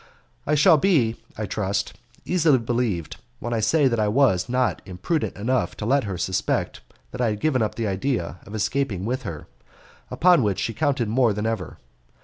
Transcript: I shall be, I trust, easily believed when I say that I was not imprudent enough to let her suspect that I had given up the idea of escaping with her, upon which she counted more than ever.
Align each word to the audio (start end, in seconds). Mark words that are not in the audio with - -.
I 0.47 0.55
shall 0.55 0.77
be, 0.77 1.17
I 1.37 1.45
trust, 1.45 1.93
easily 2.25 2.57
believed 2.57 3.17
when 3.37 3.53
I 3.53 3.59
say 3.59 3.87
that 3.87 3.99
I 3.99 4.07
was 4.07 4.49
not 4.49 4.81
imprudent 4.83 5.35
enough 5.37 5.77
to 5.77 5.85
let 5.85 6.05
her 6.05 6.17
suspect 6.17 6.81
that 7.11 7.21
I 7.21 7.27
had 7.29 7.39
given 7.39 7.61
up 7.61 7.75
the 7.75 7.85
idea 7.85 8.39
of 8.47 8.55
escaping 8.55 9.05
with 9.05 9.21
her, 9.21 9.45
upon 10.09 10.41
which 10.41 10.57
she 10.59 10.73
counted 10.73 11.07
more 11.07 11.33
than 11.33 11.45
ever. 11.45 11.77